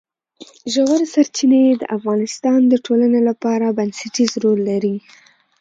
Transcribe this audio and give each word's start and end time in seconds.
ژورې 0.73 1.05
سرچینې 1.13 1.61
د 1.77 1.83
افغانستان 1.97 2.59
د 2.67 2.73
ټولنې 2.85 3.21
لپاره 3.29 3.75
بنسټيز 3.77 4.31
رول 4.43 4.59
لري. 4.69 4.95